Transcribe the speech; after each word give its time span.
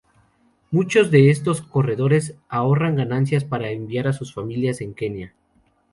Muchos 0.71 1.11
de 1.11 1.29
estos 1.29 1.61
corredores 1.61 2.35
ahorran 2.49 2.95
ganancias 2.95 3.43
para 3.43 3.69
enviar 3.69 4.07
a 4.07 4.13
sus 4.13 4.33
familias 4.33 4.81
en 4.81 4.95
Kenia. 4.95 5.35